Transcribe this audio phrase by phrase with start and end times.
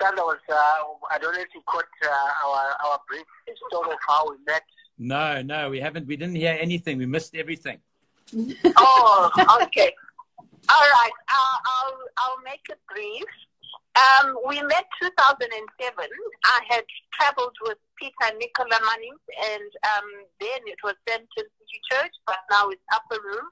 [0.00, 0.54] Was, uh,
[1.10, 3.26] I don't know if you caught uh, our, our brief
[3.68, 4.62] story of how we met.
[4.98, 6.06] No, no, we haven't.
[6.06, 6.98] We didn't hear anything.
[6.98, 7.78] We missed everything.
[8.76, 9.30] oh,
[9.62, 9.92] okay.
[10.68, 11.16] All right.
[11.28, 13.24] I'll, I'll, I'll make it brief.
[13.98, 16.08] Um, we met 2007.
[16.44, 16.84] I had
[17.18, 20.08] traveled with Peter Nicola Mannings, and um,
[20.38, 23.50] then it was Sandton City Church, but now it's Upper Room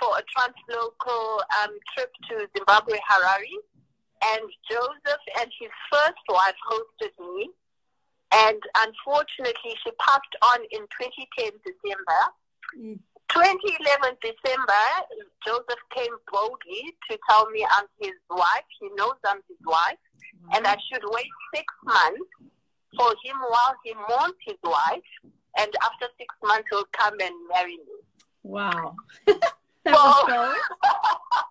[0.00, 3.62] for a translocal um, trip to Zimbabwe, Harare.
[4.24, 7.50] And Joseph and his first wife hosted me.
[8.34, 12.20] And unfortunately, she passed on in 2010 December.
[12.76, 12.98] Mm.
[13.30, 14.84] 2011 December,
[15.44, 18.66] Joseph came boldly to tell me I'm his wife.
[18.80, 19.98] He knows I'm his wife.
[19.98, 20.56] Mm-hmm.
[20.56, 22.30] And I should wait six months
[22.96, 25.10] for him while he mourns his wife.
[25.58, 27.98] And after six months, he'll come and marry me.
[28.42, 28.94] Wow.
[29.26, 29.40] that
[29.84, 30.56] so, was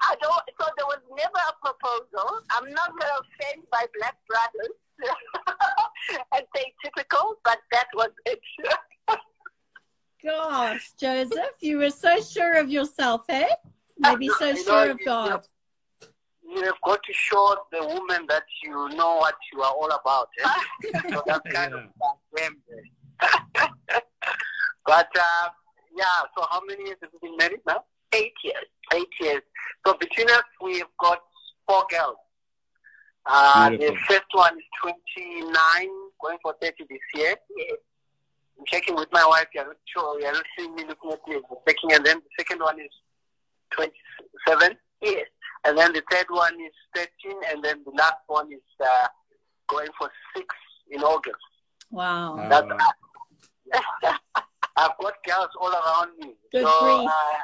[0.00, 1.54] I don't, so there was never a
[1.86, 2.40] proposal.
[2.50, 4.74] I'm not going to offend my black brothers
[6.34, 8.40] and say typical, but that was it.
[10.24, 13.46] Gosh, Joseph, you were so sure of yourself, eh?
[13.98, 15.46] Maybe so you sure know, of God.
[16.42, 20.28] You have got to show the woman that you know what you are all about.
[20.42, 21.00] Eh?
[21.10, 22.46] so that's kind yeah.
[22.46, 24.02] of
[24.86, 25.48] But uh,
[25.96, 26.04] yeah,
[26.36, 27.84] so how many years have you been married now?
[28.12, 28.66] Eight years.
[28.94, 29.42] Eight years.
[29.86, 31.18] So between us, we have got
[31.66, 32.16] four girls.
[33.26, 35.52] Uh, the first one is 29,
[36.22, 37.34] going for 30 this year.
[38.58, 39.46] I'm checking with my wife.
[39.52, 40.20] You're not sure.
[40.20, 41.40] You're not seeing me looking at me.
[41.66, 41.92] checking.
[41.92, 42.90] And then the second one is
[43.72, 44.76] 27.
[45.02, 45.26] Yes.
[45.64, 47.36] And then the third one is 13.
[47.50, 49.08] And then the last one is uh,
[49.66, 50.46] going for six
[50.90, 51.36] in August.
[51.90, 52.46] Wow.
[52.48, 54.12] That's, uh,
[54.76, 56.34] I've got girls all around me.
[56.52, 57.38] Good so uh,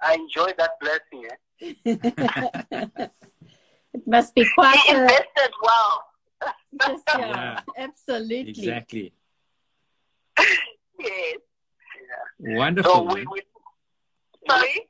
[0.00, 1.28] I enjoy that blessing.
[1.60, 3.06] Eh?
[4.10, 4.76] it must be quite.
[4.78, 6.04] He invested well.
[6.80, 8.50] Just, yeah, yeah, absolutely.
[8.50, 9.12] Exactly.
[10.98, 11.38] yes.
[12.40, 12.56] Yeah.
[12.56, 12.92] Wonderful.
[12.92, 13.42] So we, we,
[14.48, 14.86] sorry.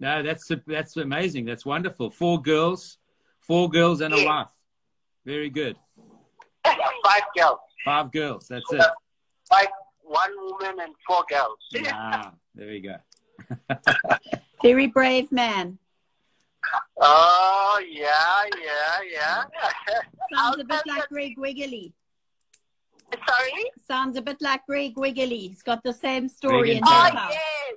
[0.00, 1.44] No, that's that's amazing.
[1.44, 2.10] That's wonderful.
[2.10, 2.98] Four girls,
[3.40, 4.24] four girls and yes.
[4.24, 4.48] a wife.
[5.24, 5.76] Very good.
[6.64, 7.58] Five girls.
[7.84, 8.48] Five girls.
[8.48, 8.86] That's so it.
[9.48, 9.68] Five,
[10.02, 11.58] one woman and four girls.
[11.92, 13.76] Ah, there you go.
[14.62, 15.78] Very brave man.
[17.00, 19.44] Oh yeah, yeah, yeah.
[20.34, 21.92] Sounds a bit like Greg Wiggily.
[23.28, 23.70] Sorry?
[23.86, 25.48] Sounds a bit like Greg Wiggily.
[25.48, 27.34] He's got the same story in his oh, house.
[27.34, 27.74] Yes.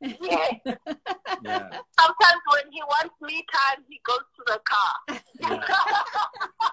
[0.20, 0.54] yes.
[0.64, 1.70] yeah.
[1.98, 4.94] Sometimes when he wants me time, he goes to the car.
[5.40, 5.64] Yeah.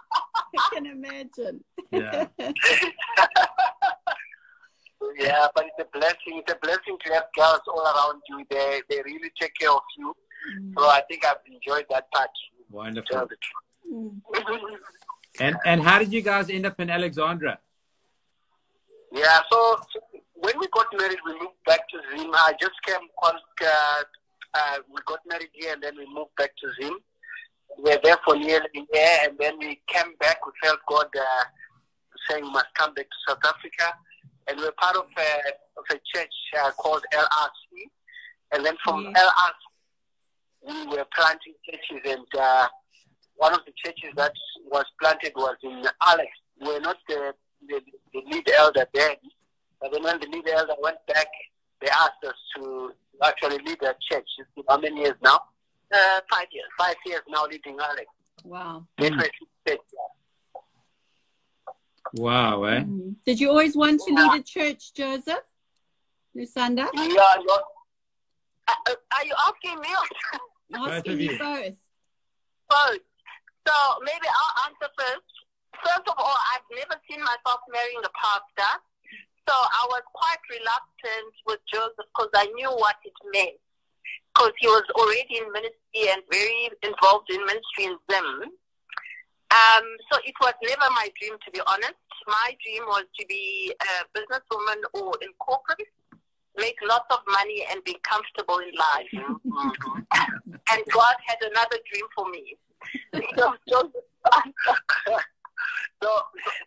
[0.57, 1.63] I can imagine.
[1.91, 2.27] Yeah.
[5.17, 6.39] yeah, but it's a blessing.
[6.39, 8.45] It's a blessing to have girls all around you.
[8.49, 10.15] They they really take care of you.
[10.59, 10.73] Mm.
[10.77, 12.29] So I think I've enjoyed that part.
[12.71, 13.27] Wonderful.
[15.37, 17.59] And and how did you guys end up in Alexandra?
[19.11, 19.99] Yeah, so, so,
[20.35, 22.31] when we got married, we moved back to Zim.
[22.33, 23.31] I just came, uh,
[24.53, 26.97] uh, we got married here and then we moved back to Zim.
[27.77, 30.45] We were there for nearly a year and then we came back.
[30.45, 31.43] We felt God uh,
[32.29, 33.93] saying we must come back to South Africa.
[34.47, 35.31] And we are part of a,
[35.77, 37.89] of a church uh, called LRC.
[38.53, 39.15] And then from mm-hmm.
[39.15, 39.64] LRC,
[40.67, 42.67] we were planting churches and uh,
[43.37, 44.33] one of the churches that
[44.71, 46.29] was planted was in Alex.
[46.59, 47.33] We're not the
[47.67, 47.81] the,
[48.13, 49.15] the lead elder then.
[49.81, 51.27] But then when the lead elder went back,
[51.81, 52.91] they asked us to
[53.23, 54.27] actually lead a church.
[54.69, 55.39] How many years now?
[55.93, 56.67] Uh, five years.
[56.77, 58.05] Five years now leading Alex.
[58.43, 58.85] Wow.
[62.13, 62.79] Wow, eh?
[62.79, 63.09] Mm-hmm.
[63.25, 65.39] Did you always want to lead a church, Joseph?
[66.35, 66.87] Lusanda?
[66.93, 67.57] Yeah, yeah.
[68.67, 69.89] Uh, uh, are you asking me?
[70.73, 71.77] asking you both.
[72.69, 73.05] Both.
[73.67, 75.33] So maybe I'll answer first.
[75.81, 78.73] First of all, I've never seen myself marrying a pastor.
[79.47, 83.61] So I was quite reluctant with Joseph because I knew what it meant.
[84.33, 88.51] Because he was already in ministry and very involved in ministry in Zim.
[89.53, 92.01] Um, so it was never my dream, to be honest.
[92.27, 95.87] My dream was to be a businesswoman or in corporate,
[96.57, 99.13] make lots of money and be comfortable in life.
[100.71, 102.57] And God had another dream for me.
[103.37, 104.05] So Joseph,
[106.01, 106.09] so,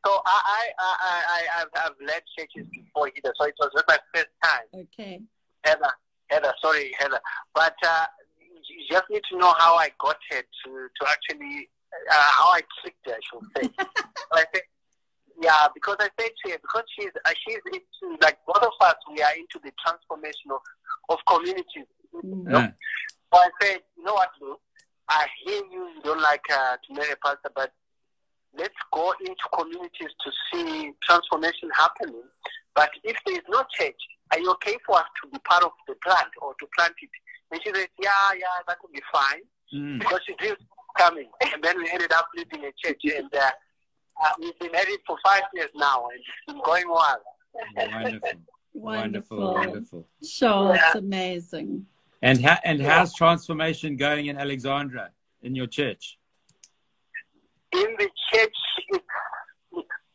[0.05, 3.99] so I, I, I, I, have led churches before either, so it was not my
[4.15, 4.67] first time.
[4.75, 5.21] Okay.
[5.65, 5.93] Heather,
[6.29, 7.21] Heather, sorry, Heather,
[7.55, 8.07] but uh,
[8.41, 11.69] you just need to know how I got her to, to actually,
[12.11, 13.87] uh, how I tricked her, I should say.
[14.33, 14.65] I think,
[15.41, 18.97] yeah, because I said to her, because she's, uh, she's into, like both of us,
[19.11, 20.61] we are into the transformation of,
[21.11, 21.87] of communities.
[22.13, 22.73] You know?
[23.33, 24.57] So I said, you know what, Lou?
[25.09, 27.73] I hear you, you don't like uh, to marry a pastor, but
[28.57, 32.23] let's go into communities to see transformation happening.
[32.75, 33.97] But if there is no church,
[34.33, 37.11] are you okay for us to be part of the plant or to plant it?
[37.51, 39.41] And she said, yeah, yeah, that would be fine.
[39.75, 39.99] Mm.
[39.99, 40.57] Because she did
[40.97, 41.29] coming.
[41.53, 43.01] And then we ended up leading a church.
[43.05, 43.51] And uh,
[44.23, 47.21] uh, we've been married for five years now, and it's been going well.
[47.77, 48.31] Wonderful.
[48.75, 49.39] Wonderful.
[49.39, 49.55] Wonderful.
[49.55, 50.07] Wonderful.
[50.23, 50.87] Sure, Yeah.
[50.87, 51.87] it's amazing.
[52.23, 52.91] And how, and Yeah.
[52.91, 55.11] how's transformation going in Alexandra
[55.43, 56.19] in your church?
[57.73, 58.57] in the church,
[58.89, 59.05] it's,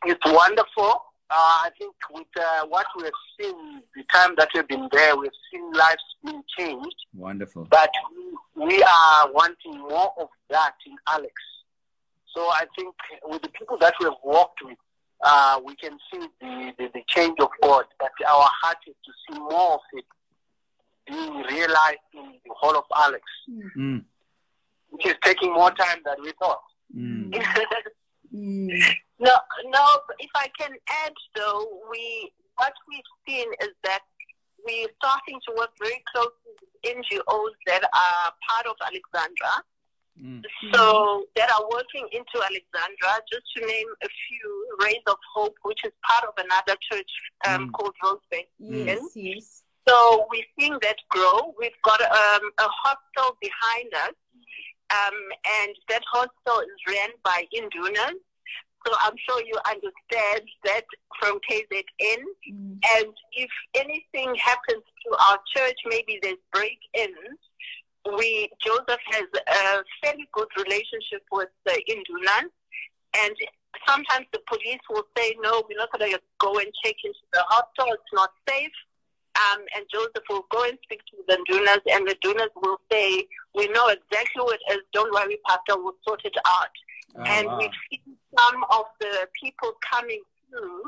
[0.06, 0.90] it's wonderful.
[1.30, 1.36] Uh,
[1.66, 5.32] I think with uh, what we have seen, the time that we've been there, we've
[5.52, 6.96] seen lives being changed.
[7.14, 7.68] Wonderful.
[7.70, 7.92] But
[8.58, 11.34] we, we are wanting more of that in Alex.
[12.36, 12.96] So I think
[13.26, 14.78] with the people that we have worked with,
[15.24, 17.86] uh, we can see the, the, the change of God.
[18.00, 20.06] But our heart is to see more of it
[21.08, 23.24] being realized in the whole of Alex,
[23.78, 24.06] Mm.
[24.90, 26.62] which is taking more time than we thought.
[26.96, 27.32] Mm.
[28.34, 28.70] Mm.
[29.20, 29.32] No,
[29.68, 29.86] no.
[30.20, 30.72] If I can
[31.06, 34.02] add, though, we what we've seen is that
[34.66, 39.64] we're starting to work very closely with NGOs that are part of Alexandra.
[40.22, 40.44] Mm.
[40.74, 43.22] So that are working into Alexandra.
[43.32, 47.12] Just to name a few, Rays of Hope, which is part of another church
[47.48, 47.72] um, Mm.
[47.74, 48.48] called Rosebank.
[48.60, 49.63] Yes, yes.
[49.88, 51.54] So we're seeing that grow.
[51.60, 54.16] We've got um, a hostel behind us,
[54.92, 55.18] um,
[55.62, 58.20] and that hostel is ran by Indunas.
[58.86, 60.84] So I'm sure you understand that
[61.20, 62.24] from KZN.
[62.52, 62.80] Mm.
[62.98, 67.40] And if anything happens to our church, maybe there's break-ins.
[68.18, 72.52] We Joseph has a fairly good relationship with the Indunas,
[73.24, 73.36] and
[73.88, 77.44] sometimes the police will say, "No, we're not going to go and check into the
[77.48, 77.94] hostel.
[77.94, 78.74] It's not safe."
[79.36, 83.28] Um, and Joseph will go and speak to the Indunas, and the Indunas will say,
[83.56, 84.84] "We know exactly what it is.
[84.94, 85.82] Don't worry, Pastor.
[85.82, 86.70] We'll sort it out."
[87.16, 87.58] Oh, and wow.
[87.58, 90.84] we've seen some of the people coming through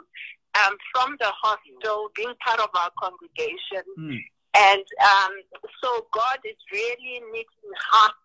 [0.63, 4.19] um, from the hostel, being part of our congregation, Mm.
[4.56, 5.33] and um,
[5.81, 8.15] so God is really knitting hearts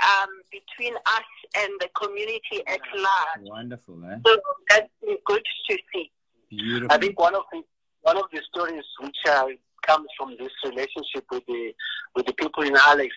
[0.00, 3.48] um, between us and the community at large.
[3.48, 4.16] Wonderful, eh?
[4.26, 6.10] So that's been good to see.
[6.50, 6.94] Beautiful.
[6.94, 7.62] I think one of the
[8.08, 9.44] one of the stories which uh,
[9.86, 11.72] comes from this relationship with the
[12.16, 13.14] with the people in Alex,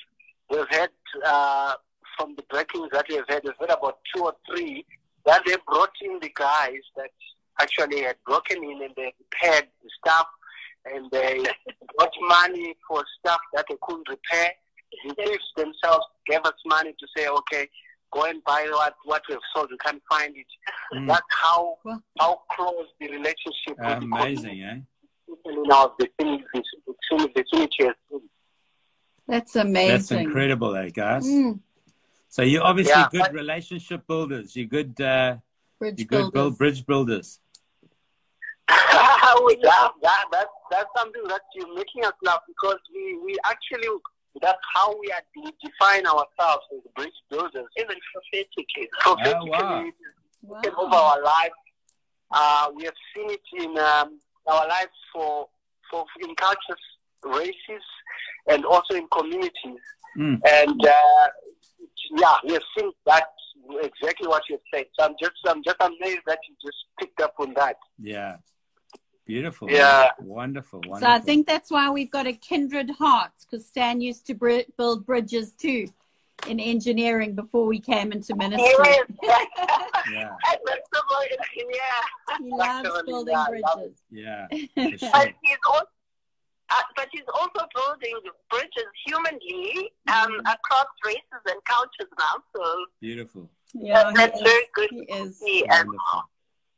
[0.49, 0.89] we've had
[1.25, 1.75] uh,
[2.17, 4.85] from the breakings that we've had, we've had about two or three
[5.25, 7.11] that they brought in the guys that
[7.61, 10.27] actually had broken in and they repaired the stuff
[10.85, 11.41] and they
[11.99, 14.51] got money for stuff that they couldn't repair.
[15.05, 17.69] The thieves themselves gave us money to say, okay,
[18.11, 19.69] go and buy what, what we've sold.
[19.71, 20.45] We can't find it.
[20.93, 21.07] Mm.
[21.07, 22.01] That's how Wow.
[22.19, 24.79] how close the relationship with the Amazing, eh?
[27.35, 28.21] vicinity, has been.
[29.27, 29.89] That's amazing.
[29.89, 31.25] That's incredible, eh, guys?
[31.25, 31.59] Mm.
[32.29, 33.09] So you're obviously Yeah.
[33.11, 34.55] good relationship builders.
[34.55, 35.37] You're good, uh,
[35.79, 36.57] Bridge you're good build, builders.
[36.57, 37.39] bridge builders.
[38.67, 43.87] that, that, that, that's something that you're making us laugh because we, we actually,
[44.41, 47.65] that's how we are de- define ourselves as bridge builders.
[47.77, 48.89] Even prophetically.
[48.99, 50.61] Prophetically, wow.
[50.77, 51.13] over Wow.
[51.15, 51.53] our lives.
[52.31, 55.47] Uh, we have seen it in um, our lives for,
[55.89, 56.79] for in cultures,
[57.25, 57.83] races,
[58.47, 59.81] and also in communities.
[60.17, 60.39] Mm.
[60.47, 61.27] And uh,
[62.17, 63.27] yeah, we have seen that
[63.83, 64.85] exactly what you said.
[64.97, 67.77] So I'm just I'm just amazed that you just picked up on that.
[67.99, 68.37] Yeah.
[69.31, 69.71] Beautiful.
[69.71, 70.09] Yeah.
[70.19, 70.81] Wonderful.
[70.81, 70.99] Wonderful.
[70.99, 74.67] So I think that's why we've got a kindred heart because Stan used to br-
[74.77, 75.87] build bridges too
[76.47, 78.67] in engineering before we came into ministry.
[79.23, 80.35] Yeah.
[80.65, 81.29] That's yeah.
[82.41, 83.95] He loves Absolutely, building yeah, bridges.
[84.09, 84.47] Yeah.
[84.49, 85.09] For sure.
[85.13, 85.85] But he's also,
[86.69, 88.15] uh, but he's also building
[88.49, 92.43] bridges humanly um, across races and cultures now.
[92.53, 93.49] So Beautiful.
[93.73, 94.69] Yeah, that's he very is.
[94.73, 94.89] good.
[94.91, 95.37] He is.
[95.39, 95.65] to see.
[95.69, 96.21] And Wonderful.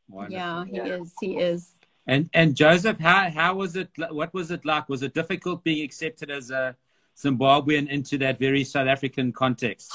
[0.10, 0.34] Wonderful.
[0.38, 0.96] Yeah, he Yeah.
[1.02, 1.14] is.
[1.20, 1.72] He is.
[2.06, 3.90] And and Joseph, how how was it?
[4.10, 4.90] What was it like?
[4.90, 6.76] Was it difficult being accepted as a
[7.18, 9.92] Zimbabwean into that very South African context?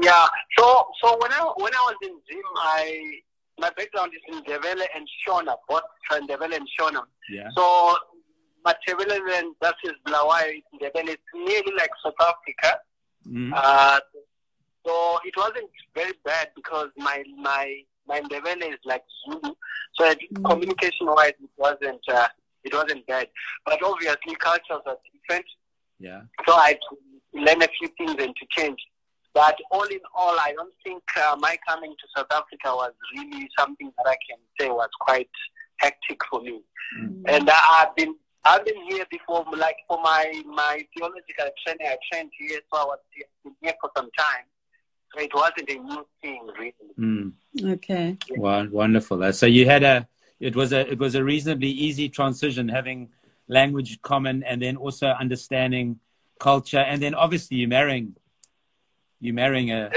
[0.00, 0.26] Yeah.
[0.58, 3.20] So so when I when I was in Zim, I
[3.58, 7.02] my background is in Ndebele and Shona, both from Ndebele and Shona.
[7.28, 7.48] Yeah.
[7.54, 7.96] So
[8.64, 11.10] Matebele and that is Bulawayo Ndebele.
[11.10, 12.78] It's nearly like South Africa.
[13.28, 13.52] Mm.
[13.54, 14.00] Uh,
[14.86, 19.54] so it wasn't very bad because my my my Ndebele is like Zulu,
[19.94, 20.44] so it, Mm.
[20.50, 22.28] communication wise it wasn't uh,
[22.64, 23.28] it wasn't bad.
[23.64, 25.46] But obviously cultures are different,
[25.98, 26.22] Yeah.
[26.46, 26.96] so I had to
[27.40, 28.78] learn a few things and to change.
[29.32, 33.48] But all in all, I don't think uh, my coming to South Africa was really
[33.58, 35.30] something that I can say was quite
[35.78, 36.60] hectic for me.
[36.98, 37.22] Mm.
[37.28, 41.86] And I- I've been I've been here before, like for my my theological training.
[41.86, 44.44] I trained here, so I was here, been here for some time.
[45.16, 46.74] It wasn't a new thing, really.
[46.98, 47.32] Mm.
[47.74, 48.16] Okay.
[48.30, 49.22] Wow, wonderful.
[49.22, 53.10] Uh, So you had a it was a it was a reasonably easy transition having
[53.48, 55.98] language common and then also understanding
[56.38, 58.14] culture and then obviously you marrying
[59.18, 59.90] you marrying a,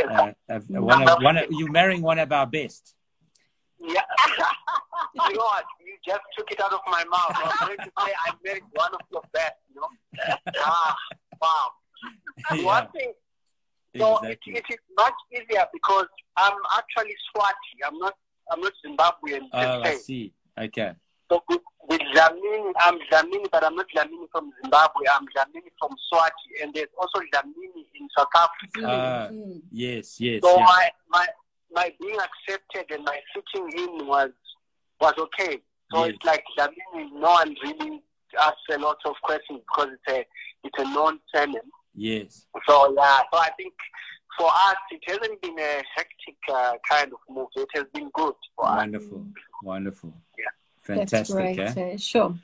[0.50, 2.96] a, a, a one of one of, you marrying one of our best.
[3.79, 4.01] Yeah.
[5.15, 5.65] you know what?
[5.79, 7.32] You just took it out of my mouth.
[7.36, 9.88] I was going to say I married one of your best, you know?
[10.65, 10.96] Ah,
[11.41, 11.72] wow.
[12.53, 13.13] Yeah, One thing,
[13.97, 14.53] so exactly.
[14.53, 16.07] it, it is much easier because
[16.38, 17.88] I'm actually Swati.
[17.88, 18.15] I'm not,
[18.51, 19.41] I'm not Zimbabwean.
[19.53, 19.97] Oh, I se.
[19.97, 20.33] see.
[20.59, 20.93] Okay.
[21.31, 25.05] So with, with Dlamini, I'm Dlamini, but I'm not Dlamini from Zimbabwe.
[25.15, 29.31] I'm Dlamini from Swati, and there's also Dlamini in South Africa.
[29.33, 29.62] Mm.
[29.71, 30.41] yes, yes.
[30.43, 30.65] So yeah.
[30.65, 31.27] my, my
[31.71, 34.29] my being accepted and my fitting in was
[35.01, 35.59] was okay.
[35.93, 36.15] So Yes.
[36.15, 38.01] it's like Dlamini, no one really
[38.39, 40.25] asks a lot of questions because it's a
[40.63, 41.71] it's a known surname.
[41.95, 42.45] Yes.
[42.67, 43.73] So yeah, so I think
[44.38, 47.47] for us it hasn't been a hectic uh, kind of move.
[47.55, 48.77] It has been good for us.
[48.77, 49.25] Wonderful.
[49.62, 50.13] Wonderful.
[50.38, 50.45] Yeah.
[50.81, 51.35] Fantastic.
[51.35, 51.59] great.
[51.59, 51.93] eh?
[51.93, 52.35] uh, sure.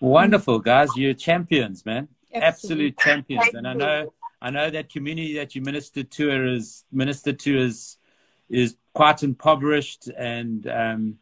[0.00, 0.96] Wonderful, guys.
[0.96, 2.08] You're champions, man.
[2.32, 3.44] Absolute champions.
[3.44, 3.78] Thank And I you.
[3.78, 7.98] know I know that community that you ministered to is ministered to is
[8.50, 11.18] is quite impoverished and um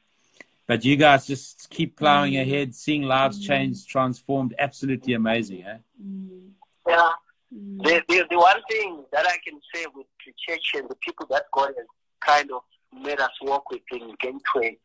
[0.66, 2.42] but you guys just keep plowing Mm.
[2.42, 3.46] ahead, seeing lives Mm.
[3.46, 4.54] changed, transformed.
[4.58, 5.78] Absolutely amazing, eh?
[6.02, 6.50] Mm.
[6.88, 7.10] Yeah.
[7.52, 7.82] Mm.
[7.84, 11.26] The, the, the one thing that I can say with the church and the people
[11.30, 11.86] that God has
[12.20, 12.62] kind of
[13.02, 14.76] made us work with in Gateway,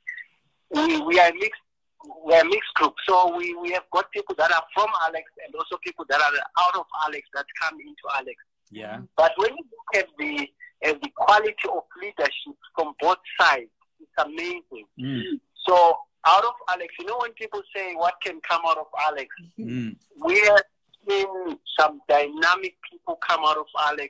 [0.72, 1.62] we, we are mixed.
[2.26, 5.24] We are a mixed group, so we, we have got people that are from Alex
[5.44, 6.32] and also people that are
[6.66, 8.36] out of Alex that come into Alex.
[8.70, 9.00] Yeah.
[9.18, 10.48] But when you look at the
[10.84, 14.86] at the quality of leadership from both sides, it's amazing.
[15.00, 15.40] Mm.
[15.68, 15.98] So
[16.28, 19.28] out of Alex, you know when people say what can come out of Alex,
[19.60, 19.96] Mm.
[20.24, 20.62] we have
[21.08, 24.10] seen some dynamic people come out of Alex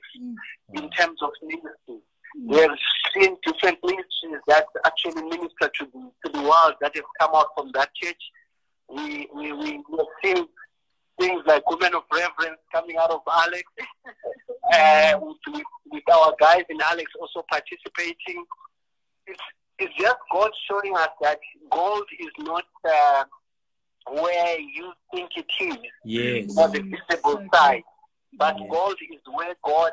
[0.73, 1.99] in terms of ministry.
[2.45, 2.77] We have
[3.13, 7.47] seen different ministries that actually minister to the, to the world that have come out
[7.55, 8.21] from that church.
[8.89, 10.47] We, we, we, have seen
[11.19, 13.63] things like women of reverence coming out of Alex,
[14.73, 18.45] uh, with, with, with our guys in Alex also participating.
[19.25, 19.39] It's,
[19.79, 21.39] it's just God showing us that
[21.71, 23.23] gold is not uh,
[24.11, 26.57] where you think it is Yes.
[26.57, 27.83] on the visible side.
[28.33, 28.67] But Yeah.
[28.69, 29.91] gold is where God,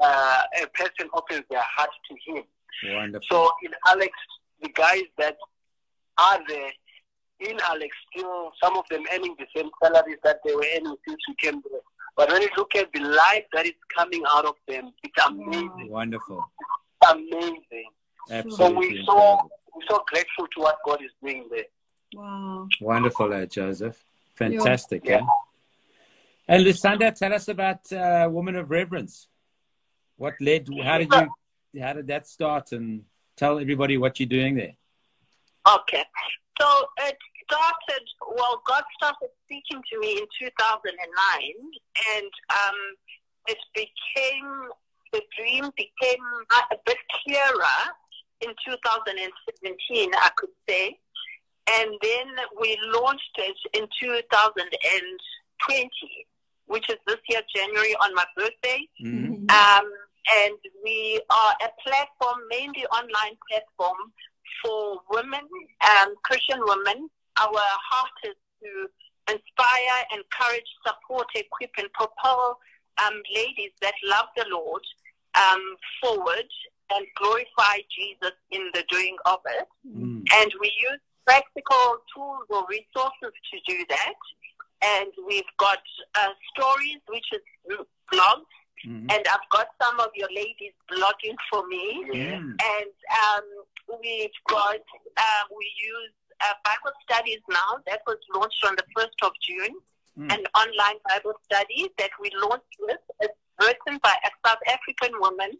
[0.00, 2.44] uh, a person opens their heart to Him.
[2.84, 3.26] Wonderful.
[3.30, 4.12] So in Alex,
[4.60, 5.36] the guys that
[6.18, 6.72] are there
[7.40, 11.20] in Alex, still some of them earning the same salaries that they were earning since
[11.28, 11.80] we came there.
[12.16, 15.88] But when you look at the life that is coming out of them, it's amazing,
[15.90, 16.50] Wonderful.
[17.08, 17.90] amazing.
[18.30, 18.56] Absolutely.
[18.56, 21.64] So Absolutely we so we're so grateful to what God is doing there.
[22.14, 22.68] Wow.
[22.80, 24.02] Wonderful, uh, Joseph.
[24.34, 25.20] Fantastic, Yeah.
[25.20, 25.26] yeah.
[26.48, 29.26] And Lusanda, tell us about uh, Woman of Reverence.
[30.16, 30.68] What led?
[30.82, 31.82] How did you?
[31.82, 32.72] How did that start?
[32.72, 33.04] And
[33.36, 34.76] tell everybody what you're doing there.
[35.68, 36.04] Okay.
[36.60, 36.66] So
[36.98, 41.52] it started, well, God started speaking to me in 2009,
[42.14, 42.78] and um,
[43.46, 44.68] it became,
[45.12, 46.24] the dream became
[46.70, 47.78] a bit clearer
[48.40, 50.98] in 2017, I could say.
[51.68, 52.28] And then
[52.60, 56.26] we launched it in 2020,
[56.66, 58.88] which is this year, January, on my birthday.
[59.02, 59.50] Mhm.
[59.50, 59.92] Um,
[60.34, 64.12] and we are a platform, mainly online platform
[64.62, 65.48] for women,
[65.80, 67.10] um, Christian women.
[67.38, 68.90] Our heart is to
[69.28, 72.58] inspire, encourage, support, equip, and propel
[72.98, 74.82] um, ladies that love the Lord
[75.34, 76.48] um, forward
[76.90, 79.68] and glorify Jesus in the doing of it.
[79.86, 80.24] Mm.
[80.34, 84.14] And we use practical tools or resources to do that.
[84.82, 85.78] And we've got
[86.14, 87.42] uh, stories, which is
[88.12, 88.52] blogs,
[88.86, 89.10] Mhm.
[89.12, 92.04] and I've got some of your ladies blogging for me.
[92.76, 92.92] And
[93.22, 93.44] um,
[94.00, 94.82] we've got,
[95.16, 97.70] uh, we use uh, Bible studies now.
[97.86, 99.74] That was launched on the 1st of June.
[100.18, 100.32] Mm.
[100.34, 103.00] An online Bible study that we launched with.
[103.20, 105.50] It's written by a South African woman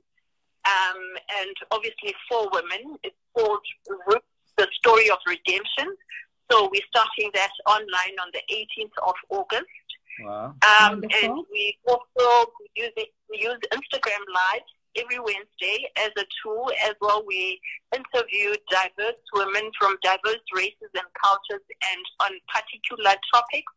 [0.65, 1.01] um,
[1.41, 2.97] and obviously for women.
[3.03, 3.65] It's called
[4.07, 4.23] Ruth,
[4.57, 5.97] The Story of Redemption.
[6.51, 9.67] So we're starting that online on the 18th of August.
[10.21, 10.55] Wow.
[10.65, 16.71] Um, and we also use it, we use Instagram Live every Wednesday as a tool
[16.83, 17.23] as well.
[17.27, 17.61] We
[17.95, 23.73] interview diverse women from diverse races and cultures and on particular topics.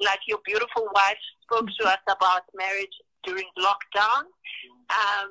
[0.00, 4.26] Like your beautiful wife spoke to us about marriage during lockdown.
[4.90, 5.30] Um,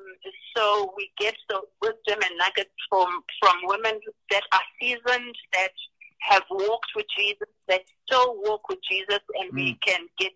[0.56, 3.08] so we get the wisdom and nuggets from,
[3.40, 5.72] from women that are seasoned, that
[6.20, 10.32] have walked with Jesus, that still walk with Jesus, and we can get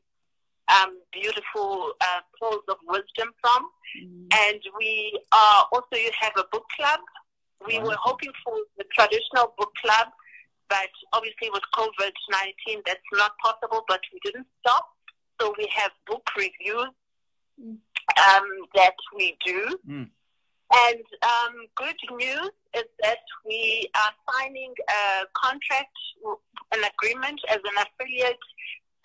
[0.68, 3.68] um, beautiful uh, pearls of wisdom from.
[4.02, 4.26] Mm.
[4.48, 7.00] And we are also you have a book club.
[7.66, 10.08] We were hoping for the traditional book club,
[10.68, 13.84] but obviously with COVID nineteen, that's not possible.
[13.88, 14.86] But we didn't stop,
[15.40, 16.92] so we have book reviews
[17.60, 17.78] Mm.
[18.16, 19.78] Um, that we do.
[19.88, 20.08] Mm.
[20.70, 25.96] And um, good news is that we are signing a contract,
[26.74, 28.36] an agreement as an affiliate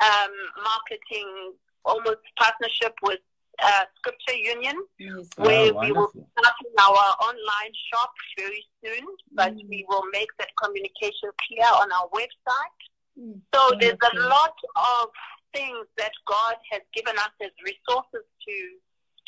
[0.04, 0.32] um,
[0.62, 1.54] marketing,
[1.86, 3.20] almost partnership with
[3.62, 5.30] uh, Scripture Union Yes.
[5.38, 6.28] Oh, where we will wonderful.
[6.38, 9.70] start in our online shop very soon, but Mm.
[9.70, 12.80] we will make that communication clear on our website.
[13.18, 13.40] Mm.
[13.54, 15.10] So there's a lot of
[15.54, 18.56] things that God has given us as resources to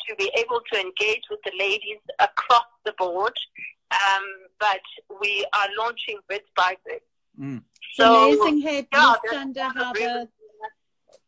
[0.08, 3.36] to be able to engage with the ladies across the board.
[3.92, 4.24] Um,
[4.58, 4.80] but
[5.20, 7.02] we are launching bit by bit.
[7.40, 7.62] Mm.
[7.88, 10.28] It's So, amazing, hey, yeah, Miss that's Sanda, one of how the the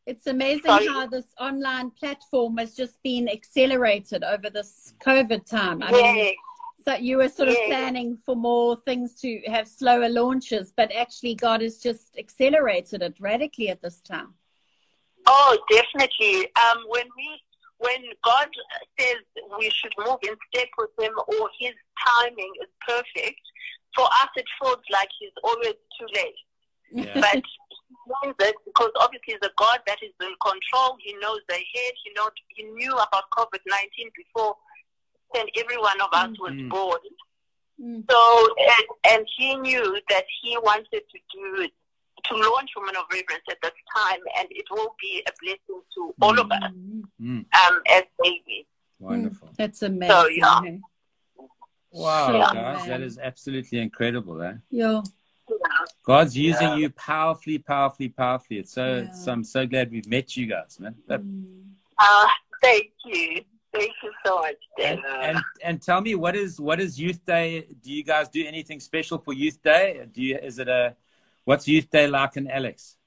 [0.06, 0.86] it's amazing Sorry?
[0.86, 5.82] how this online platform has just been accelerated over this COVID time.
[5.82, 6.34] I mean,
[6.82, 7.66] so you were sort of Yeah.
[7.66, 13.20] planning for more things to have slower launches, but actually God has just accelerated it
[13.20, 14.32] radically at this time.
[15.26, 16.46] Oh, definitely.
[16.56, 17.42] Um, when we,
[17.78, 18.48] when God
[18.98, 19.16] says
[19.58, 21.74] we should move in step with Him, or His
[22.06, 23.40] timing is perfect,
[23.94, 26.40] for us it feels like He's always too late.
[26.92, 27.20] Yeah.
[27.20, 31.92] But He knows it because obviously the God that is in control, He knows ahead.
[32.04, 34.54] He know He knew about COVID nineteen before,
[35.36, 36.70] and every one of us was Mm.
[36.70, 36.98] born.
[37.80, 38.02] Mm.
[38.10, 41.68] So, and, and he knew that he wanted to do
[42.24, 46.14] to launch Women of Reverence at this time, and it will be a blessing to
[46.20, 47.02] all of us Mm.
[47.20, 47.44] Mm.
[47.66, 48.66] um, as babies.
[48.98, 49.50] Wonderful.
[49.56, 50.10] That's amazing.
[50.16, 50.60] So, yeah.
[50.62, 50.80] hey?
[51.90, 53.02] Wow, Sure, guys, that man.
[53.02, 54.42] is absolutely incredible.
[54.42, 54.54] Eh?
[54.70, 55.02] Yeah.
[56.04, 56.76] God's using Yeah.
[56.76, 58.58] you powerfully, powerfully, powerfully.
[58.60, 59.12] It's so, Yeah.
[59.12, 60.94] so I'm so glad we've met you guys, man.
[61.06, 61.64] That- Mm.
[61.98, 62.26] Uh,
[62.62, 63.42] thank you.
[63.72, 65.20] Thank you so much, and, Dan.
[65.36, 67.66] and and tell me what is what is Youth Day?
[67.82, 70.06] Do you guys do anything special for Youth Day?
[70.10, 70.96] Do you is it a
[71.48, 72.98] what's Youth Day like in Alex?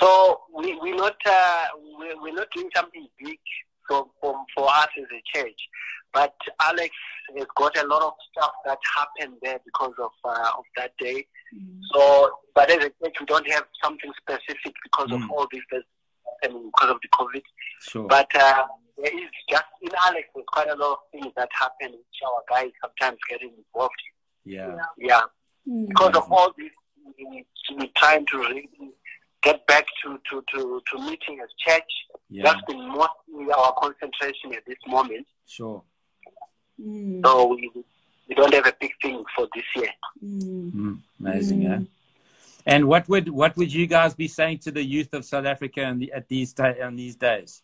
[0.00, 1.64] So we we're not uh,
[1.98, 3.38] we're, we're not doing something big
[3.86, 5.60] for, for for us as a church,
[6.12, 6.92] but Alex
[7.36, 11.24] has got a lot of stuff that happened there because of uh, of that day.
[11.54, 11.80] Mm.
[11.92, 15.24] So, but as a church, we don't have something specific because Mm.
[15.24, 15.84] of all this that's
[16.42, 17.42] happening because of the COVID.
[17.80, 18.08] Sure.
[18.08, 21.92] But uh, there is just in Alex, there's quite a lot of things that happen
[21.92, 24.02] which our guys sometimes getting involved
[24.44, 24.68] yeah.
[24.68, 24.78] in.
[24.98, 25.22] Yeah,
[25.68, 25.88] Mm.
[25.88, 26.70] because of all this,
[27.18, 27.44] we,
[27.76, 28.68] we're trying to really
[29.42, 31.82] get back to, to, to, to meeting as church.
[32.30, 32.44] Yeah.
[32.44, 35.26] That's been mostly our concentration at this moment.
[35.46, 35.82] Sure.
[36.80, 37.24] Mm.
[37.24, 37.70] So we,
[38.28, 39.90] we don't have a big thing for this year.
[40.24, 40.72] Mm.
[40.72, 41.82] Mm, amazing, Mm.
[41.82, 41.84] eh?
[42.66, 45.84] And what would what would you guys be saying to the youth of South Africa
[45.84, 47.62] on the, at these ta- on these days?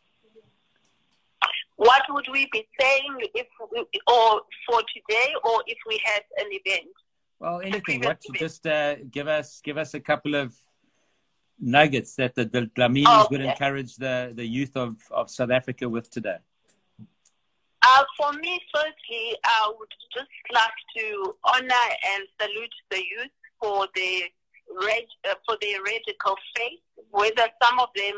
[1.76, 6.46] what would we be saying if we, or for today, or if we had an
[6.50, 6.88] event?
[7.40, 8.00] Well, anything.
[8.02, 10.54] What just uh, give us give us a couple of
[11.60, 13.50] nuggets that the, the Dlaminis Oh, would yeah.
[13.52, 16.38] encourage the, the youth of, of South Africa with today.
[17.00, 23.86] Uh, for me, firstly, I would just like to honor and salute the youth for
[23.94, 24.22] their
[24.80, 26.80] uh, for their radical faith.
[27.10, 28.14] Whether some of them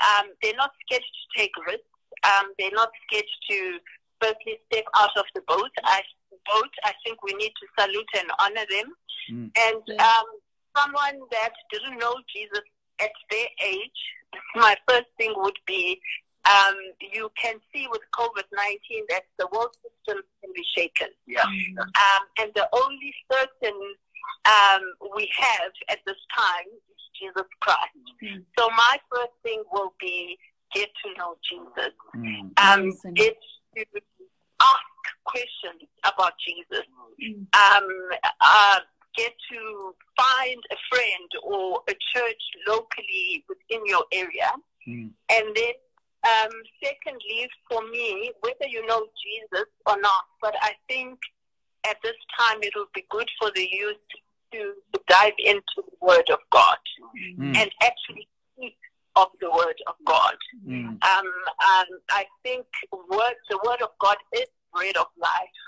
[0.00, 1.82] um, they're not scared to take risks,
[2.24, 3.78] um, they're not scared to
[4.20, 5.70] firstly step out of the boat.
[5.82, 6.02] I
[6.44, 6.70] boat.
[6.84, 8.88] I think we need to salute and honor them.
[9.30, 9.50] Mm.
[9.66, 10.04] And Yeah.
[10.06, 10.26] um,
[10.76, 12.64] someone that didn't know Jesus
[13.00, 14.00] at their age,
[14.54, 16.00] my first thing would be
[16.46, 21.08] um, you can see with COVID 19 that the world system can be shaken.
[21.26, 21.42] Yeah.
[21.42, 23.78] Um, and the only certain
[24.46, 24.82] um,
[25.16, 28.06] we have at this time is Jesus Christ.
[28.22, 28.44] Mm.
[28.58, 30.38] So my first thing will be
[30.72, 31.94] get to know Jesus.
[32.14, 32.52] Mm.
[32.62, 33.36] Um, get
[33.76, 33.84] to
[34.60, 34.86] ask
[35.24, 36.86] questions about Jesus.
[37.22, 37.46] Mm.
[37.54, 37.88] Um,
[38.40, 38.80] uh,
[39.16, 44.50] get to find a friend or a church locally within your area.
[44.86, 45.10] Mm.
[45.30, 45.74] And then,
[46.28, 46.50] um,
[46.82, 51.18] secondly, for me, whether you know Jesus or not, but I think
[51.88, 53.96] at this time it will be good for the youth
[54.52, 54.74] to
[55.08, 56.78] dive into the Word of God
[57.38, 57.56] Mm.
[57.56, 58.76] and actually speak
[59.16, 60.36] of the Word of God.
[60.66, 61.02] Mm.
[61.02, 61.26] Um,
[61.70, 65.58] um, I think word, the Word of God is bread of life.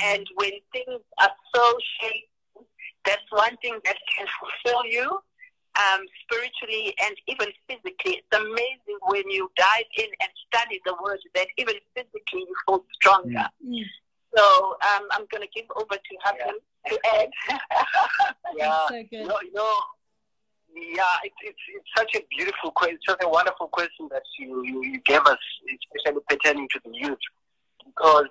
[0.00, 2.28] And when things are so shaky,
[3.04, 4.26] that's one thing that can
[4.64, 5.20] fulfill you
[5.78, 8.20] um, spiritually and even physically.
[8.20, 12.84] It's amazing when you dive in and study the Word that even physically you feel
[12.94, 13.48] stronger.
[13.66, 13.82] Mm.
[14.36, 16.54] So um, I'm going to give over to Hassan
[16.88, 17.30] to add.
[18.56, 18.78] Yeah.
[18.88, 19.26] So good.
[19.26, 19.74] know, you know,
[20.74, 24.82] yeah, it, it's it's such a beautiful question, such a wonderful question that you, you,
[24.84, 27.18] you gave us, especially pertaining to the youth,
[27.88, 28.26] because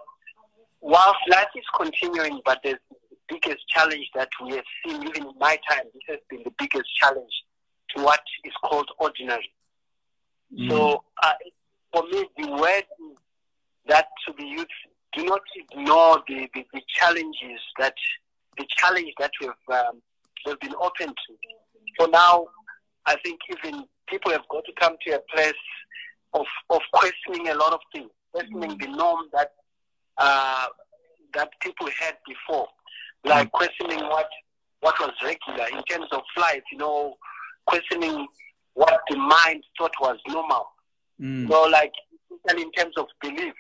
[0.82, 2.78] whilst life is continuing, but the
[3.30, 5.84] biggest challenge that we have seen even in my time.
[5.94, 7.44] This has been the biggest challenge
[7.96, 9.52] to what is called ordinary.
[10.54, 10.70] Mm.
[10.70, 11.34] So uh,
[11.94, 12.84] for me, the word
[13.88, 14.68] that to the youth,
[15.14, 17.94] do not ignore the, the, the challenges that
[18.58, 20.02] the challenge that we've um,
[20.46, 21.34] we've been open to.
[21.98, 22.48] For now,
[23.06, 25.54] I think even people have got to come to a place
[26.34, 29.52] of of questioning a lot of things, questioning the norm that
[30.18, 30.68] uh,
[31.34, 32.68] that people had before,
[33.26, 34.30] like questioning what
[34.82, 36.62] what was regular in terms of life.
[36.72, 37.16] You know,
[37.66, 38.28] questioning
[38.74, 40.68] what the mind thought was normal.
[41.22, 41.50] Mm.
[41.50, 41.94] Know, like
[42.36, 43.54] especially in terms of belief,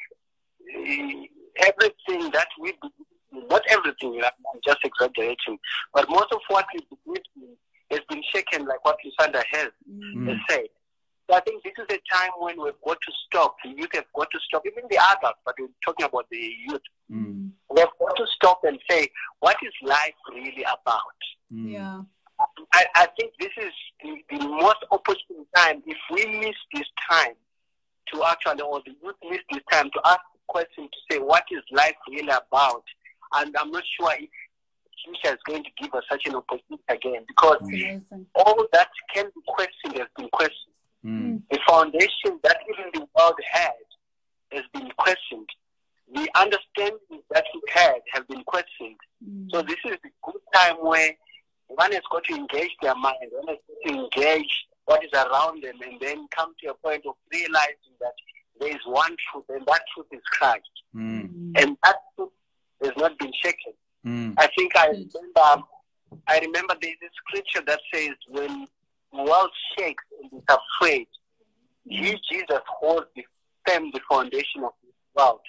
[1.57, 5.57] everything that we believe, not everything, I'm just exaggerating,
[5.93, 7.57] but most of what we believe
[7.91, 10.27] has been shaken, like what Lusanda has, Mm.
[10.27, 10.67] has said.
[11.29, 13.55] So I think this is a time when we've got to stop.
[13.63, 16.81] The youth have got to stop, even the adults, but we're talking about the youth.
[17.11, 17.51] Mm.
[17.69, 19.09] We have got to stop and say,
[19.39, 21.19] what is life really about?
[21.53, 21.73] Mm.
[21.73, 22.01] Yeah.
[22.73, 25.81] I, I think this is the, the most opportune time.
[25.85, 27.33] If we miss this time
[28.13, 31.43] to actually, or the youth miss this time to ask the question to say, what
[31.51, 32.83] is life really about?
[33.35, 34.29] And I'm not sure if
[35.03, 38.25] future is going to give us such an opportunity again because amazing.
[38.35, 40.73] all that can be questioned has been questioned.
[41.07, 41.41] Mm.
[41.49, 43.71] The foundation that even the world had
[44.51, 45.47] has been questioned.
[46.13, 48.97] The understanding that we had have been questioned.
[49.25, 49.47] Mm.
[49.51, 51.11] So this is the good time where
[51.67, 55.63] one has got to engage their mind, one has got to engage what is around
[55.63, 58.13] them, and then come to a point of realizing that
[58.59, 60.63] there is one truth, and that truth is Christ,
[60.95, 61.51] Mm.
[61.55, 62.29] And that truth
[62.81, 63.73] has not been shaken.
[64.05, 64.33] Mm.
[64.37, 65.63] I think I remember,
[66.27, 68.67] I remember there's a scripture that says, "When the
[69.23, 71.07] world shakes and is afraid,
[71.85, 73.23] he Jesus holds the
[73.65, 75.41] firm the foundation of the world."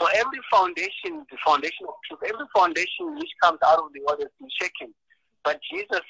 [0.00, 4.20] So every foundation, the foundation of truth, every foundation which comes out of the world
[4.20, 4.94] has been shaken,
[5.42, 6.02] but Jesus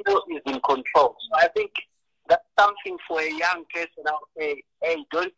[0.00, 1.16] still is in control.
[1.20, 1.70] So I think
[2.28, 5.32] that's something for a young person out say, Hey, don't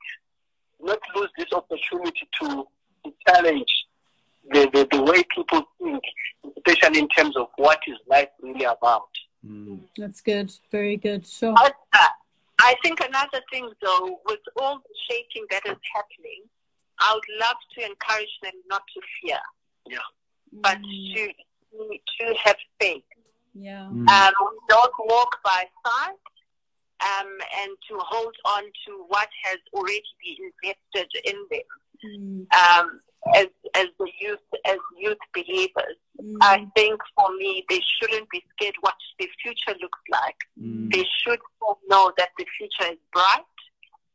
[0.80, 2.66] not lose this opportunity to,
[3.04, 3.72] to challenge
[4.50, 6.02] the, the, the way people think,
[6.66, 9.08] especially in terms of what is life really about.
[9.46, 9.80] Mm.
[9.96, 10.52] That's good.
[10.70, 11.26] Very good.
[11.26, 11.54] Sure.
[11.58, 11.70] Uh,
[12.60, 16.42] I think another thing, though, with all the shaking that is happening,
[16.98, 19.38] I would love to encourage them not to fear,
[19.88, 19.98] Yeah.
[20.52, 21.14] but Mm.
[21.14, 21.32] to
[22.18, 23.04] to have faith.
[23.54, 23.88] Yeah.
[23.92, 24.08] Mm.
[24.10, 26.18] Um, don't walk by sight,
[27.00, 31.68] um, and to hold on to what has already been invested in them.
[32.04, 32.54] Mm.
[32.54, 33.00] Um,
[33.34, 36.36] as as the youth as youth believers, Mm.
[36.42, 40.36] I think for me they shouldn't be scared what the future looks like.
[40.60, 40.92] Mm.
[40.92, 41.40] They should
[41.88, 43.44] know that the future is bright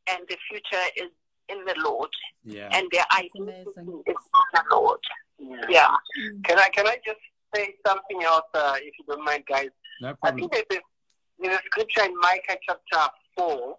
[0.08, 1.10] and the future is
[1.48, 2.10] in the Lord
[2.44, 2.68] Yeah.
[2.72, 3.86] and their identity is in
[4.54, 5.00] the Lord.
[5.68, 5.88] Yeah.
[6.20, 6.44] Mm.
[6.44, 7.18] Can I can I just
[7.54, 9.70] say something else, uh, if you don't mind, guys?
[10.00, 10.78] No I think there's a,
[11.40, 13.76] there's a scripture in Micah chapter 4,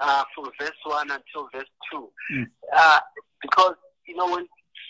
[0.00, 2.10] uh, from verse 1 until verse 2.
[2.34, 2.46] Mm.
[2.76, 3.00] Uh,
[3.40, 3.74] because,
[4.06, 4.46] you know, when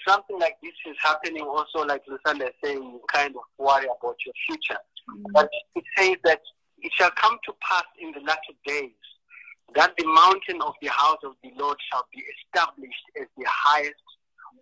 [0.07, 4.17] something like this is happening, also, like Lusanda is saying, you kind of worry about
[4.25, 4.79] your future.
[5.11, 5.33] Mm.
[5.33, 6.41] But it says that
[6.81, 8.91] it shall come to pass in the latter days
[9.75, 13.95] that the mountain of the house of the Lord shall be established as the highest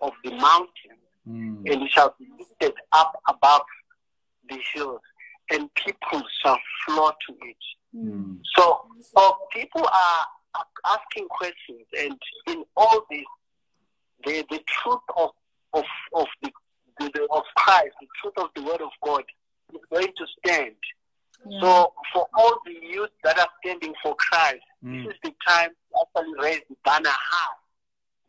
[0.00, 1.58] of the mountains Mm.
[1.70, 3.62] and it shall be lifted up above
[4.48, 5.00] the hills,
[5.50, 7.56] and people shall flow to it.
[7.96, 8.40] Mm.
[8.56, 10.66] So, so people are are
[10.98, 13.24] asking questions, and in all this,
[14.24, 15.30] the the truth of
[15.74, 16.50] of of the,
[17.00, 19.24] the, the of Christ, the truth of the Word of God,
[19.74, 20.74] is going to stand.
[21.48, 21.60] Yeah.
[21.60, 25.04] So, for all the youth that are standing for Christ, Mm.
[25.04, 27.54] this is the time to actually raise the banner high,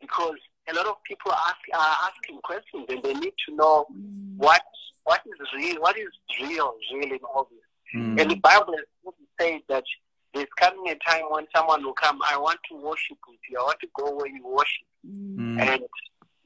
[0.00, 0.36] because
[0.70, 4.36] a lot of people ask, are asking questions, and they need to know Mm.
[4.36, 4.62] what
[5.04, 6.08] what is real, what is
[6.40, 7.60] real, really in all this.
[7.94, 8.20] Mm.
[8.20, 9.84] And the Bible has said that
[10.32, 12.18] there's coming a time when someone will come.
[12.28, 13.58] I want to worship with you.
[13.60, 14.86] I want to go where you worship.
[15.06, 15.36] Mm.
[15.36, 15.60] Mm.
[15.60, 15.80] And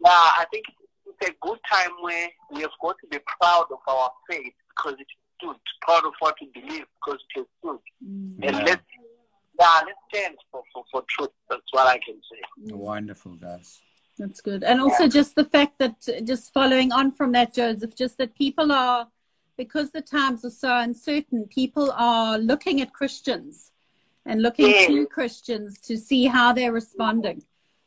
[0.05, 0.65] yeah, I think
[1.07, 4.95] it's a good time where we have got to be proud of our faith because
[4.95, 5.57] it is good.
[5.83, 7.79] Proud of what we believe because it is good.
[8.05, 8.35] Mm.
[8.43, 8.65] And Yeah.
[8.65, 8.83] let's
[9.61, 11.31] yeah, let's stand for, for, for truth.
[11.51, 12.73] That's what I can say.
[12.75, 13.81] Wonderful, guys.
[14.17, 14.63] That's good.
[14.63, 18.71] And also just the fact that, just following on from that, Joseph, just that people
[18.71, 19.09] are,
[19.57, 23.73] because the times are so uncertain, people are looking at Christians
[24.25, 24.87] and looking Yeah.
[24.87, 27.43] to Christians to see how they're responding.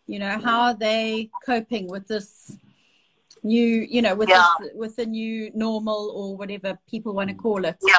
[0.08, 2.58] You know, how are they coping with this
[3.44, 4.46] new, you know, with Yeah.
[4.60, 7.78] this, with the new normal or whatever people want to call it.
[7.82, 7.98] Yeah.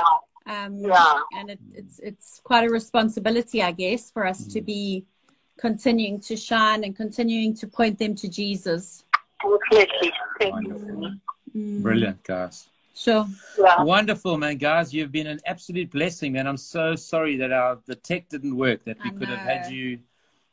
[0.65, 1.21] Um, Yeah.
[1.37, 5.05] And it, it's it's quite a responsibility, I guess, for us to be
[5.59, 9.05] continuing to shine and continuing to point them to Jesus.
[9.71, 10.13] Definitely.
[10.41, 10.75] Thank you.
[10.75, 11.13] Wonderful.
[11.57, 12.69] Mm, Brilliant, guys.
[12.95, 13.27] Sure.
[13.59, 13.83] Yeah.
[13.83, 14.93] Wonderful, man, guys.
[14.93, 18.85] You've been an absolute blessing, and I'm so sorry that our the tech didn't work.
[18.85, 19.99] That we I could have had you,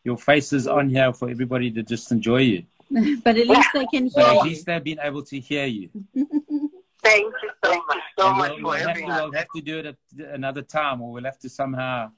[0.09, 2.63] your faces on here for everybody to just enjoy you.
[3.23, 4.49] but at least they can But hear at you.
[4.49, 5.89] least they've been able to hear you.
[7.03, 7.95] Thank you so much.
[7.95, 9.21] you so And much we'll, for we'll have to, having us.
[9.21, 9.95] we'll have to do it at
[10.33, 12.11] another time, or we'll have to somehow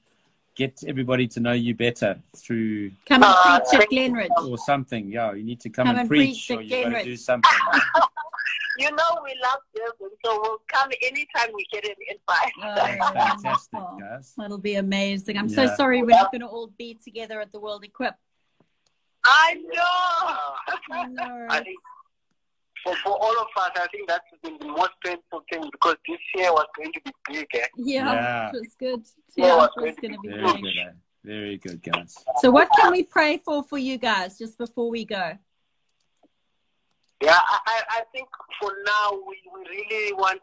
[0.56, 3.90] get everybody to know you better through Come and Uh, preach at.
[3.90, 4.48] Glenridge.
[4.48, 5.10] or something.
[5.10, 7.04] Yeah, you need to come, Come and and preach, preach or at you got to
[7.04, 7.50] do something.
[8.78, 12.52] You know we love Durban, so we'll come anytime we get an invite.
[12.62, 13.98] Oh, Fantastic, wonderful.
[14.00, 14.32] guys.
[14.38, 15.36] That'll be amazing.
[15.36, 18.14] I'm so sorry we're not going to all be together at the World Equip.
[19.24, 20.96] I know.
[20.96, 21.46] I know.
[21.50, 21.78] I think
[22.82, 26.18] for, for all of us, I think that's been the most painful thing because this
[26.34, 27.46] year was going to be big.
[27.54, 27.66] Eh?
[27.76, 28.48] Yeah, Yeah.
[28.48, 29.02] it was good.
[29.36, 30.62] Yeah, Yeah, it it was was going to be Very great.
[30.62, 30.90] good, eh?
[31.24, 32.16] Very good, guys.
[32.40, 35.38] So, what can we pray for for you guys just before we go?
[37.22, 38.28] Yeah, I, I I think
[38.60, 40.40] for now we, we really want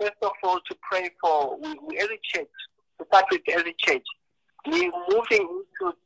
[0.00, 2.48] first of all to pray for we, we as a church
[2.98, 4.06] to start with as a church.
[4.66, 5.96] We're moving into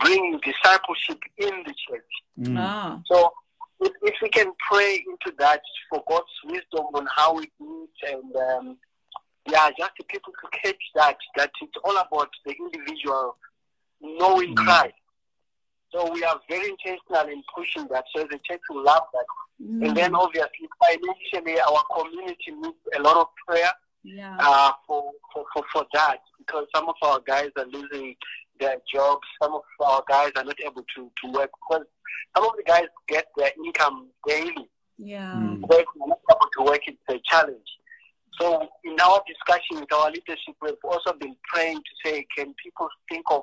[0.00, 2.12] bringing discipleship in the church.
[2.38, 2.56] Mm.
[2.58, 3.32] Ah, So
[3.80, 8.12] if, if we can pray into that for God's wisdom on how we do it
[8.12, 8.76] and um,
[9.48, 13.36] yeah, just the people to catch that that it's all about the individual
[14.02, 14.56] knowing Mm.
[14.56, 14.94] Christ.
[15.92, 18.04] So we are very intentional in pushing that.
[18.14, 19.24] So the church will love that.
[19.62, 23.70] mm, And then obviously financially our community needs a lot of prayer
[24.02, 28.14] yeah, uh, for, for, for, for that because some of our guys are losing
[28.60, 29.26] their jobs.
[29.42, 31.86] Some of our guys are not able to, to work because
[32.36, 34.68] some of the guys get their income daily.
[34.98, 35.60] yeah, Mm.
[35.62, 37.68] But they're not able to work, it's a challenge.
[38.40, 42.88] So in our discussion with our leadership, we've also been praying to say, can people
[43.08, 43.42] think of,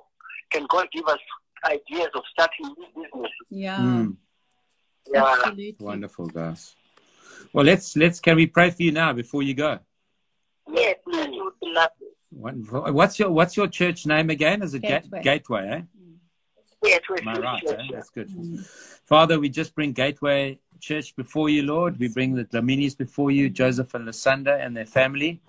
[0.51, 1.17] can God give us
[1.65, 3.31] ideas of starting new business?
[3.49, 3.77] yeah.
[3.79, 4.15] Mm.
[5.11, 5.25] Yeah.
[5.25, 5.75] Absolutely.
[5.79, 6.75] Wonderful, guys.
[7.51, 8.19] Well, let's let's.
[8.19, 9.79] Can we pray for you now before you go?
[10.73, 12.07] Yes, that would be lovely.
[12.31, 12.93] Wonderful.
[12.93, 14.61] What's your What's your church name again?
[14.61, 15.21] Is it Ga- Gateway.
[15.21, 15.67] Gateway?
[15.69, 15.81] Eh?
[16.85, 17.61] Yes, we're Am I right?
[17.61, 17.83] church, Eh?
[17.89, 17.95] yeah.
[17.95, 18.29] That's good.
[18.29, 18.65] Mm.
[19.05, 21.99] Father, we just bring Gateway Church before you, Lord.
[21.99, 25.41] We bring the Dlaminis before you, Joseph and Lusanda and their family.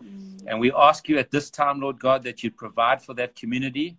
[0.47, 3.97] And we ask you at this time, Lord God, that you provide for that community,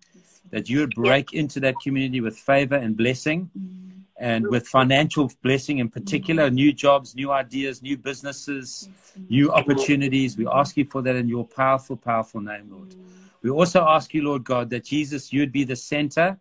[0.50, 4.00] that you would break into that community with favor and blessing, mm-hmm.
[4.18, 6.54] and with financial blessing in particular, mm-hmm.
[6.54, 9.26] new jobs, new ideas, new businesses, mm-hmm.
[9.28, 10.36] new opportunities.
[10.36, 12.94] We ask you for that in your powerful, powerful name, Lord.
[13.42, 16.38] We also ask you, Lord God, that Jesus, you would be the center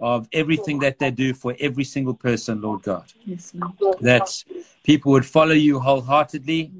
[0.00, 3.12] of everything that they do for every single person, Lord God.
[3.24, 3.98] Yes, Lord.
[4.00, 4.44] That
[4.82, 6.72] people would follow you wholeheartedly.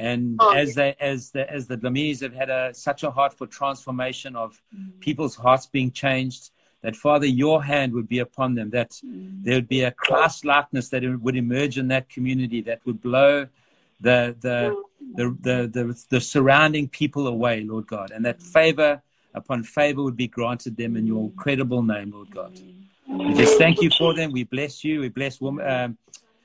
[0.00, 3.34] And Oh, as they, as the, as the Lamis have had a, such a heart
[3.34, 4.60] for transformation of
[5.00, 6.50] people's hearts being changed,
[6.82, 10.88] that Father, your hand would be upon them, that there would be a Christ likeness
[10.88, 13.46] that would emerge in that community that would blow
[14.00, 14.74] the, the,
[15.16, 19.02] the, the, the, the surrounding people away, Lord God, and that favor
[19.34, 22.58] upon favor would be granted them in your credible name, Lord God.
[23.06, 24.32] We just thank you for them.
[24.32, 25.00] We bless you.
[25.00, 25.98] We bless woman, um,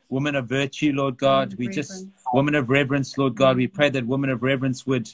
[0.10, 1.50] woman of virtue, Lord God.
[1.50, 2.14] Woman of We just reverence.
[2.34, 3.58] woman of reverence, Lord God.
[3.58, 5.10] We pray that woman of reverence would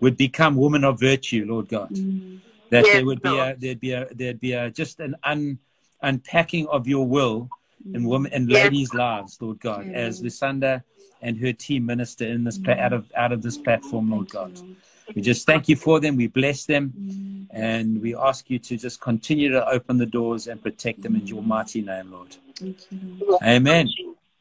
[0.00, 1.90] would become woman of virtue, Lord God.
[1.90, 2.40] Mm.
[2.70, 5.58] That Yes, there would be a there'd be a there'd be a just an un,
[6.02, 7.50] unpacking of your will
[7.92, 8.08] in mm.
[8.08, 8.64] women and Yes.
[8.64, 10.82] ladies' lives, Lord God, as Lusanda
[11.22, 14.60] and her team minister in this pla- out of out of this platform, Lord God.
[15.14, 16.16] We just thank you for them.
[16.16, 17.48] We bless them.
[17.50, 21.26] And we ask you to just continue to open the doors and protect them in
[21.26, 22.36] your mighty name, Lord.
[22.56, 23.42] Thank you, Lord.
[23.44, 23.88] Amen.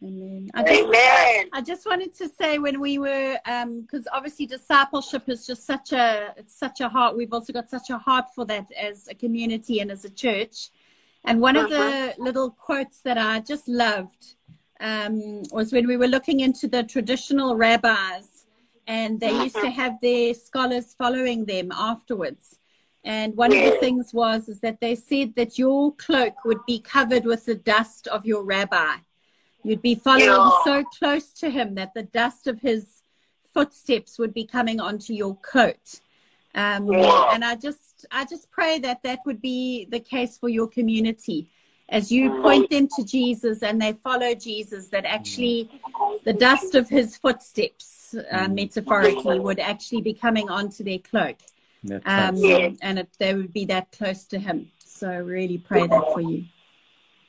[0.03, 0.49] Amen.
[0.53, 1.49] I just, Amen.
[1.53, 5.93] I just wanted to say when we were, um, because obviously discipleship is just such
[5.93, 7.15] a, it's such a heart.
[7.15, 10.69] We've also got such a heart for that as a community and as a church.
[11.25, 12.21] And one of the mm-hmm.
[12.21, 14.35] little quotes that I just loved
[14.81, 18.45] um, was when we were looking into the traditional rabbis,
[18.87, 19.81] and they used to mm-hmm.
[19.81, 22.59] have their scholars following them afterwards.
[23.05, 26.79] And one of the things was is that they said that your cloak would be
[26.79, 28.95] covered with the dust of your rabbi.
[29.63, 30.63] You'd be following Yeah.
[30.63, 33.01] so close to him that the dust of his
[33.53, 36.01] footsteps would be coming onto your coat.
[36.55, 37.33] Um, Yeah.
[37.33, 41.47] And I just, I just pray that that would be the case for your community,
[41.89, 44.89] as you point them to Jesus and they follow Jesus.
[44.89, 45.69] That actually,
[46.25, 51.37] the dust of his footsteps, uh, metaphorically, would actually be coming onto their cloak,
[52.05, 52.35] um,
[52.81, 54.71] and it, they would be that close to him.
[54.85, 56.45] So really pray that for you.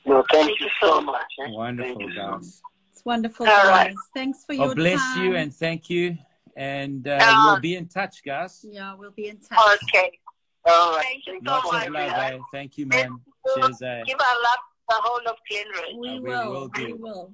[0.05, 1.23] No, thank you so much.
[1.41, 1.49] eh?
[1.51, 2.61] Wonderful, Thank you guys.
[2.91, 3.87] It's wonderful, All right.
[3.89, 3.95] guys.
[4.13, 5.23] Thanks for God your bless time.
[5.23, 6.17] you and thank you.
[6.55, 8.65] and uh, Uh, we'll be in touch, guys.
[8.69, 9.59] Yeah, we'll be in touch.
[9.89, 10.11] Okay.
[10.65, 11.03] All right.
[11.05, 11.87] Thank you so Lots much.
[11.87, 12.39] of love, eh?
[12.51, 13.19] Thank you, man.
[13.57, 14.03] Let's Cheers, eh?
[14.05, 15.95] Give our love to the whole of Glenridge.
[15.99, 16.49] We we will.
[16.51, 17.33] will We will.